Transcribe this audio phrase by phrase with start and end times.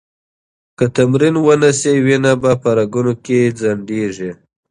[0.77, 4.31] که تمرین ونه شي، وینه په رګونو کې ځنډېږي.